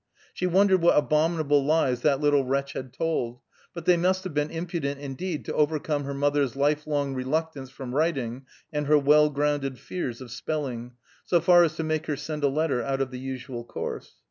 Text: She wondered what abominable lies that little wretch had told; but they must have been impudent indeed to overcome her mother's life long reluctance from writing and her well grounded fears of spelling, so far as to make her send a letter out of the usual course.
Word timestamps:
She 0.33 0.47
wondered 0.47 0.81
what 0.81 0.97
abominable 0.97 1.63
lies 1.63 2.01
that 2.01 2.19
little 2.19 2.43
wretch 2.43 2.73
had 2.73 2.91
told; 2.91 3.39
but 3.71 3.85
they 3.85 3.97
must 3.97 4.23
have 4.23 4.33
been 4.33 4.49
impudent 4.49 4.99
indeed 4.99 5.45
to 5.45 5.53
overcome 5.53 6.05
her 6.05 6.13
mother's 6.15 6.55
life 6.55 6.87
long 6.87 7.13
reluctance 7.13 7.69
from 7.69 7.93
writing 7.93 8.47
and 8.73 8.87
her 8.87 8.97
well 8.97 9.29
grounded 9.29 9.77
fears 9.77 10.19
of 10.19 10.31
spelling, 10.31 10.93
so 11.23 11.39
far 11.39 11.63
as 11.63 11.75
to 11.75 11.83
make 11.83 12.07
her 12.07 12.17
send 12.17 12.43
a 12.43 12.47
letter 12.47 12.81
out 12.81 12.99
of 12.99 13.11
the 13.11 13.19
usual 13.19 13.63
course. 13.63 14.15